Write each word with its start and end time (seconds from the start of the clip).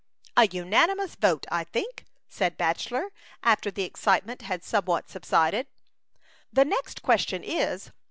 "A 0.35 0.47
unanimous 0.47 1.13
vote, 1.13 1.45
I 1.51 1.63
think,'' 1.63 2.07
said 2.27 2.57
Bachelor, 2.57 3.11
after 3.43 3.69
the 3.69 3.83
excitement 3.83 4.41
had 4.41 4.63
somewhat 4.63 5.11
subsided." 5.11 5.67
The 6.51 6.65
next 6.65 7.03
question 7.03 7.43
is. 7.43 7.91